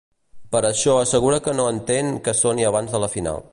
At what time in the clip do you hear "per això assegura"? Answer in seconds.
0.55-1.41